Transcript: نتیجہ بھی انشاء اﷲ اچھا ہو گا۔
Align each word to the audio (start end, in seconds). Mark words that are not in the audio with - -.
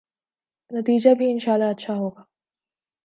نتیجہ 0.71 1.13
بھی 1.17 1.31
انشاء 1.31 1.53
اﷲ 1.53 1.69
اچھا 1.69 1.93
ہو 1.95 2.09
گا۔ 2.09 2.21